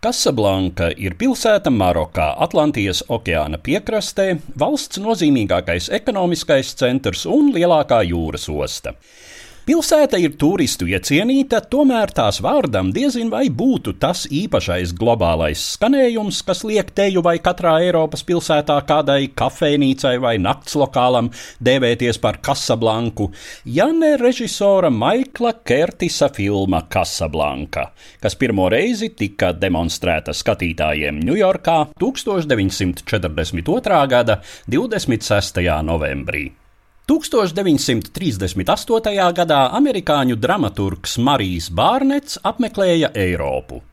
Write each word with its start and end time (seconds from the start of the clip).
Kasablanka 0.00 0.86
ir 0.96 1.12
pilsēta 1.20 1.68
Marokā, 1.68 2.30
Atlantijas 2.40 3.02
okeāna 3.12 3.58
piekrastē, 3.60 4.30
valsts 4.56 4.96
nozīmīgākais 5.04 5.90
ekonomiskais 5.92 6.70
centrs 6.80 7.26
un 7.28 7.50
lielākā 7.52 7.98
jūras 8.08 8.48
osta. 8.48 8.94
Pilsēta 9.70 10.18
ir 10.18 10.32
turistu 10.34 10.88
iecienīta, 10.90 11.60
tomēr 11.70 12.10
tās 12.10 12.40
vārdam 12.42 12.88
diezin 12.90 13.28
vai 13.30 13.46
būtu 13.54 13.92
tas 14.02 14.24
īpašais 14.26 14.90
globālais 14.98 15.62
skanējums, 15.76 16.40
kas 16.48 16.64
liek 16.66 16.90
teju 16.90 17.22
vai 17.22 17.36
katrā 17.38 17.78
Eiropas 17.84 18.26
pilsētā 18.26 18.80
kādai 18.88 19.28
kafejnīcai 19.30 20.16
vai 20.24 20.42
naktslokālam 20.42 21.30
dēvēties 21.62 22.18
par 22.18 22.42
Kasablanku, 22.42 23.30
ja 23.62 23.94
ne 23.94 24.18
režisora 24.18 24.90
Maikla 24.90 25.62
Kertisa 25.62 26.26
filma 26.34 26.82
Kasablanka, 26.90 27.94
kas 28.18 28.34
pirmo 28.40 28.66
reizi 28.74 29.14
tika 29.14 29.52
demonstrēta 29.54 30.34
skatītājiem 30.34 31.22
Ņujorkā 31.30 31.94
1942. 31.94 34.02
gada 34.16 34.42
26. 34.66 35.62
novembrī. 35.86 36.50
1938. 37.10 39.34
gadā 39.34 39.74
amerikāņu 39.74 40.38
dramaturgs 40.38 41.18
Marijs 41.18 41.66
Bārnets 41.74 42.38
apmeklēja 42.46 43.10
Eiropu. 43.18 43.89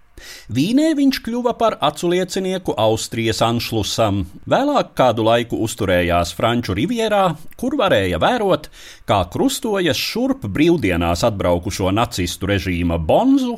Vīnē 0.54 0.92
viņš 0.98 1.20
kļuva 1.26 1.54
par 1.60 1.78
aculiecinieku 1.84 2.76
Austrijas 2.80 3.42
anšlusam, 3.46 4.24
vēlāk 4.50 4.94
kādu 4.98 5.26
laiku 5.28 5.60
uzturējās 5.66 6.34
Franču 6.38 6.76
rivierā, 6.78 7.24
kur 7.60 7.78
varēja 7.80 8.20
vērot, 8.22 8.70
kā 9.10 9.20
krustojas 9.34 10.00
šurp 10.00 10.48
brīvdienās 10.48 11.26
atbraukušo 11.28 11.92
nacistu 11.96 12.50
režīma 12.54 12.98
bonzu 12.98 13.58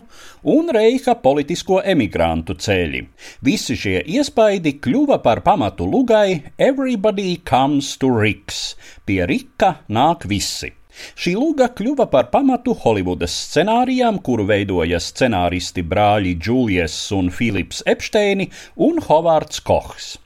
un 0.55 0.73
reiha 0.76 1.16
politisko 1.20 1.84
emigrantu 1.84 2.58
ceļi. 2.59 3.05
Visi 3.45 3.78
šie 3.80 4.00
iespaidi 4.17 4.78
kļuva 4.80 5.20
par 5.23 5.44
pamatu 5.45 5.88
lugai 5.89 6.41
Everybody 6.58 7.39
comes 7.44 7.95
to 7.98 8.11
Riks, 8.17 8.76
pie 9.05 9.23
Rika 9.30 9.80
nāk 9.89 10.28
visi. 10.30 10.78
Šī 11.19 11.36
luga 11.39 11.69
kļuva 11.75 12.09
par 12.14 12.30
pamatu 12.33 12.75
Holivudas 12.83 13.36
scenārijām, 13.50 14.22
kuru 14.23 14.47
veidoja 14.50 15.02
scenāristi 15.03 15.83
brāļi 15.83 16.38
Džulijas 16.39 16.97
un 17.16 17.30
Filips 17.33 17.83
Epsteini 17.86 18.50
un 18.89 19.02
Hovards 19.09 19.64
Kohs. 19.66 20.17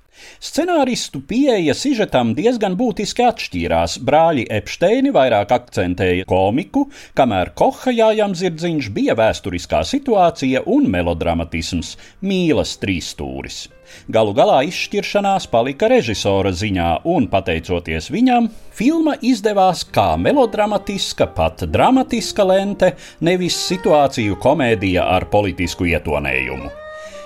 Scenāristu 0.43 1.21
pieeja 1.27 1.75
sižetam 1.77 2.33
diezgan 2.37 2.77
būtiski 2.79 3.25
atšķīrās. 3.27 3.99
Brāļi 4.05 4.47
Epsteini 4.57 5.13
vairāk 5.15 5.53
akcentēja 5.55 6.27
komiku, 6.29 6.87
kamēr 7.17 7.53
Koha 7.57 7.93
jājām 7.93 8.35
zirdziņš 8.37 8.89
bija 8.95 9.15
vēsturiskā 9.19 9.83
situācija 9.87 10.65
un 10.65 10.89
melodramatisms- 10.91 11.95
mīlas 12.29 12.77
trīsstūris. 12.81 13.67
Galu 14.13 14.33
galā 14.33 14.59
izšķiršanās 14.67 15.47
palika 15.51 15.87
režisora 15.91 16.51
ziņā, 16.51 16.89
un 17.15 17.27
pateicoties 17.31 18.09
viņam, 18.13 18.49
filma 18.73 19.15
izdevās 19.21 19.85
kā 19.95 20.13
melodramatiska, 20.19 21.29
pat 21.35 21.65
dramatiska 21.69 22.47
lente, 22.47 22.93
nevis 23.21 23.59
situāciju 23.69 24.39
komēdija 24.43 25.09
ar 25.17 25.29
politisku 25.33 25.89
ietonējumu. 25.93 26.82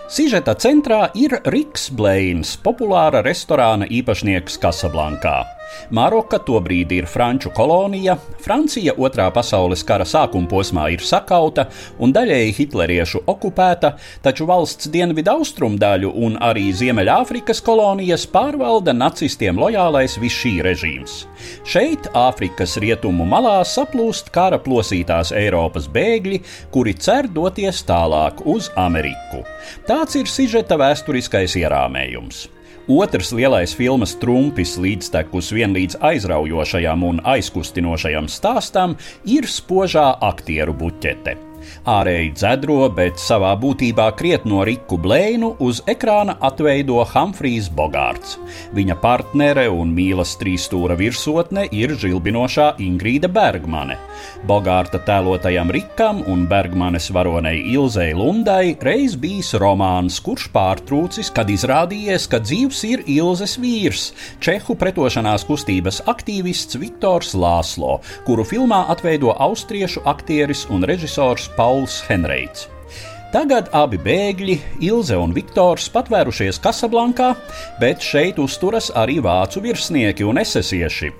Sižeta 0.08 0.54
centrā 0.56 1.10
ir 1.20 1.34
Riks 1.52 1.90
Blēns, 1.92 2.54
populāra 2.64 3.20
restorāna 3.26 3.90
īpašnieks 3.92 4.56
Kasablankā. 4.64 5.57
Maroka 5.92 6.40
tobrīd 6.44 6.92
ir 6.96 7.08
franču 7.10 7.52
kolonija, 7.56 8.18
Francija 8.44 8.94
otrā 8.98 9.28
pasaules 9.34 9.84
kara 9.88 10.06
sākuma 10.08 10.50
posmā 10.52 10.88
ir 10.94 11.04
sakauta 11.04 11.68
un 12.00 12.14
daļēji 12.16 12.56
hitleriešu 12.58 13.24
okupēta, 13.28 13.94
taču 14.24 14.48
valsts 14.50 14.90
dienvidu 14.94 15.34
austrumu 15.38 15.80
daļu 15.82 16.12
un 16.28 16.38
arī 16.44 16.68
Ziemeļāfrikas 16.76 17.62
kolonijas 17.66 18.28
pārvalda 18.32 18.96
nacistiem 18.96 19.60
lojālais 19.60 20.18
Višī 20.22 20.58
režīms. 20.66 21.24
Šeit, 21.68 22.10
Āfrikas 22.18 22.78
rietumu 22.82 23.28
malā, 23.30 23.60
saplūst 23.68 24.32
kara 24.36 24.60
plosītās 24.64 25.34
Eiropas 25.36 25.88
bēgļi, 25.94 26.42
kuri 26.74 26.98
cer 26.98 27.30
doties 27.32 27.84
tālāk 27.88 28.44
uz 28.46 28.72
Ameriku. 28.76 29.44
Tāds 29.88 30.20
ir 30.20 30.30
sižeta 30.32 30.80
vēsturiskais 30.80 31.58
ierāmējums. 31.62 32.48
Otrs 32.88 33.34
lielais 33.36 33.74
filmas 33.76 34.14
trumpis 34.16 34.78
līdztekus 34.80 35.50
vienlīdz 35.52 35.98
aizraujošajam 36.08 37.04
un 37.04 37.20
aizkustinošajam 37.36 38.30
stāstam 38.32 38.96
ir 39.28 39.50
spožā 39.52 40.08
aktieru 40.24 40.72
buķete. 40.78 41.47
Ārēji 41.88 42.34
dzedro, 42.36 42.80
bet 42.92 43.20
savā 43.22 43.54
būtībā 43.60 44.10
krietno 44.20 44.64
Riku 44.68 44.98
Blēnu 45.00 45.54
uz 45.64 45.80
ekrāna 45.88 46.36
atveido 46.44 47.00
Humphrijs 47.14 47.70
Bogārds. 47.74 48.36
Viņa 48.76 48.98
partnere 49.00 49.68
un 49.72 49.94
mīlas 49.96 50.36
trīsstūra 50.42 50.98
virsotne 51.00 51.68
ir 51.72 51.96
žilbinošā 52.00 52.74
Ingrīda 52.84 53.30
Bergmane. 53.32 53.96
Bogārta 54.48 55.00
tēlotajam 55.08 55.72
Rikam 55.74 56.24
un 56.28 56.46
Bergmanes 56.50 57.10
varonei 57.16 57.62
Ilzei 57.74 58.14
Lundai 58.18 58.76
reiz 58.84 59.16
bijis 59.20 59.54
romāns, 59.60 60.20
kurš 60.24 60.50
pārtrūcis, 60.54 61.32
kad 61.34 61.50
izrādījies, 61.52 62.28
ka 62.32 62.42
dzīvs 62.44 62.84
ir 62.90 63.06
Ilzes 63.18 63.58
vīrs, 63.62 64.10
Čehu 64.44 64.76
pretošanās 64.80 65.48
kustības 65.48 66.02
aktīvists 66.10 66.80
Viktors 66.82 67.34
Lāslo, 67.38 68.00
kuru 68.28 68.46
filmā 68.48 68.84
atveido 68.92 69.34
austriešu 69.34 70.04
aktieris 70.10 70.66
un 70.74 70.86
režisors 70.88 71.47
Pauls 71.56 72.02
Henreits. 72.08 72.68
Tagad 73.34 73.68
abi 73.76 74.00
bēgļi, 74.00 74.56
Ilze 74.88 75.18
un 75.20 75.34
Viktors, 75.36 75.90
patvērušies 75.92 76.62
Kasablankā, 76.64 77.34
bet 77.82 78.04
šeit 78.04 78.40
uzturas 78.40 78.88
arī 78.96 79.20
vācu 79.24 79.62
virsnieki 79.68 80.28
un 80.28 80.40
esesieši. 80.44 81.12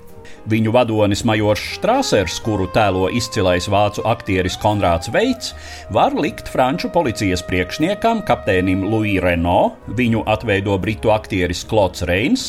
Viņu 0.48 0.72
vadonis 0.72 1.26
Majors 1.28 1.60
Strāsers, 1.74 2.38
kuru 2.40 2.64
tēlo 2.72 3.10
izcilais 3.12 3.66
vācu 3.68 4.00
aktieris 4.08 4.54
Konrāds 4.62 5.10
Veits, 5.12 5.50
var 5.92 6.14
likt 6.16 6.48
franču 6.48 6.88
policijas 6.94 7.42
priekšniekam, 7.44 8.22
kapteinim 8.24 8.86
Louis 8.88 9.18
Renault, 9.20 9.76
viņu 9.98 10.22
atveido 10.30 10.78
britu 10.80 11.12
aktieris 11.12 11.64
Klods 11.68 12.06
Reins, 12.08 12.46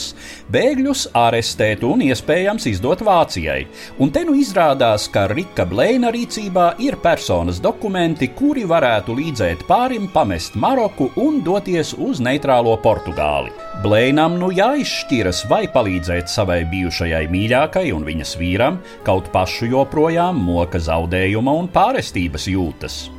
bēgļus 0.48 1.10
arestēt 1.18 1.84
un 1.84 2.06
iespējams 2.08 2.70
izdot 2.72 3.04
Vācijai. 3.04 3.66
Un 4.00 4.14
te 4.16 4.24
nu 4.24 4.38
izrādās, 4.40 5.10
ka 5.12 5.26
Rika 5.34 5.68
Blēna 5.68 6.14
rīcībā 6.16 6.70
ir 6.86 7.02
personas 7.04 7.60
dokumenti, 7.60 8.32
kuri 8.32 8.64
varētu 8.70 9.18
līdzēt 9.20 9.68
pārim 9.68 10.08
pamest 10.14 10.56
Maroku 10.56 11.10
un 11.20 11.42
doties 11.44 11.92
uz 12.00 12.24
neitrālo 12.24 12.78
Portugāli. 12.80 13.52
Blēnam 13.84 14.40
nu 14.40 14.54
jāizšķiras, 14.56 15.46
vai 15.52 15.66
palīdzēt 15.72 16.32
savai 16.32 16.62
bijušajai 16.68 17.26
mīļākajai 17.32 17.69
un 17.96 18.04
viņas 18.08 18.36
vīram, 18.40 18.80
kaut 19.04 19.30
pašu 19.34 19.70
joprojām 19.70 20.40
moka 20.42 20.80
zaudējuma 20.80 21.54
un 21.62 21.70
pārestības 21.72 22.48
jūtas. 22.50 23.10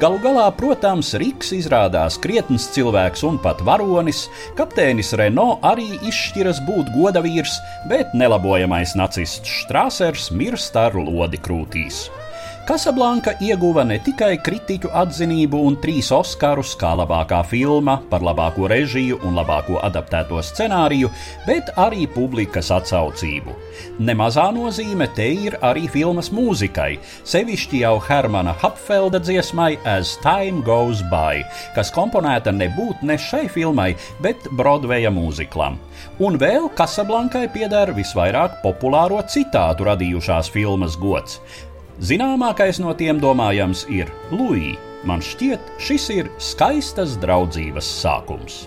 Galu 0.00 0.18
galā, 0.22 0.46
protams, 0.56 1.14
Riks 1.20 1.52
izrādās 1.56 2.18
krietns 2.22 2.68
cilvēks 2.74 3.24
un 3.26 3.38
pat 3.42 3.62
varonis, 3.66 4.26
kapteinis 4.58 5.14
Renault 5.18 5.64
arī 5.66 5.88
izšķiras 6.06 6.62
būt 6.68 6.92
godavīrs, 6.96 7.58
bet 7.90 8.14
nelabojamais 8.14 8.94
nacists 8.98 9.64
Strāsers 9.64 10.30
mirst 10.30 10.76
ar 10.78 10.96
lodi 10.96 11.40
krūtīs. 11.42 12.06
Kasablanka 12.66 13.36
ieguva 13.38 13.84
ne 13.86 14.00
tikai 14.02 14.40
kritiķu 14.42 14.88
atzinību 14.98 15.60
un 15.68 15.76
trīs 15.78 16.08
Oskarus 16.10 16.72
kā 16.80 16.88
labākā 16.98 17.38
filma, 17.46 17.92
par 18.10 18.24
labāko 18.26 18.66
režiju 18.72 19.20
un 19.28 19.36
labāko 19.38 19.76
adaptēto 19.86 20.40
scenāriju, 20.42 21.06
bet 21.46 21.70
arī 21.78 22.08
publikas 22.10 22.72
atsaucību. 22.74 23.54
Nemazā 24.08 24.48
nozīme 24.56 25.06
te 25.14 25.28
ir 25.44 25.54
arī 25.68 25.84
filmas 25.94 26.32
mūzikai, 26.34 26.96
sevišķi 27.22 27.84
jau 27.84 28.00
Hermana 28.08 28.56
Hapfelda 28.64 29.22
dziesmai 29.22 29.76
As 29.86 30.16
Time 30.26 30.66
Goes 30.66 31.04
By, 31.06 31.46
kas 31.78 31.94
komponēta 31.94 32.50
nebūt 32.50 33.06
ne 33.06 33.14
šai 33.28 33.44
filmai, 33.46 33.92
bet 34.26 34.50
Broadveja 34.58 35.14
mūziklam. 35.14 35.78
Un 36.18 36.42
vēl 36.42 36.66
Kasablankai 36.74 37.46
pieder 37.54 37.94
visvairāk 37.94 38.58
populāro 38.66 39.22
citātu 39.30 39.86
radījušās 39.86 40.50
filmas 40.50 40.98
gods. 40.98 41.38
Zināmākais 41.96 42.76
no 42.76 42.92
tiem 42.92 43.16
domājams 43.22 43.86
ir 43.88 44.10
Lūija. 44.28 44.76
Man 45.08 45.22
šķiet, 45.24 45.70
šis 45.80 46.08
ir 46.12 46.28
skaistas 46.42 47.14
draudzības 47.22 47.88
sākums. 48.02 48.66